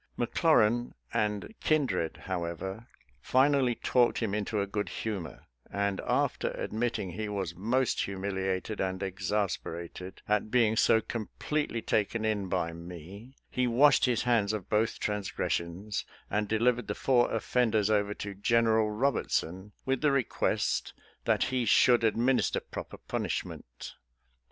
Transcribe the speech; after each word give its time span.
McLaurin 0.17 0.93
and 1.13 1.53
Kindred, 1.59 2.21
how 2.25 2.43
ever, 2.43 2.87
finally 3.21 3.75
talked 3.75 4.17
him 4.17 4.33
into 4.33 4.59
a 4.59 4.65
good 4.65 4.89
humor, 4.89 5.45
and, 5.71 6.01
after 6.07 6.49
admitting 6.53 7.11
he 7.11 7.29
was 7.29 7.53
most 7.55 8.05
humiliated 8.05 8.81
and 8.81 9.03
ex 9.03 9.29
asperated 9.31 10.13
at 10.27 10.49
being 10.49 10.75
so 10.75 11.01
completely 11.01 11.83
taken 11.83 12.25
in 12.25 12.49
by 12.49 12.73
me, 12.73 13.35
he 13.51 13.67
washed 13.67 14.05
his 14.05 14.23
hands 14.23 14.53
of 14.53 14.71
both 14.71 14.97
transgressions 14.99 16.03
and 16.31 16.47
delivered 16.47 16.87
the 16.87 16.95
four 16.95 17.29
offenders 17.31 17.91
over 17.91 18.15
to 18.15 18.33
General 18.33 18.89
Eobertson 18.89 19.71
with 19.85 20.01
the 20.01 20.11
request 20.11 20.93
that 21.25 21.43
he 21.53 21.63
should 21.63 22.01
admin 22.01 22.39
ister 22.39 22.59
proper 22.59 22.97
punishment. 22.97 23.93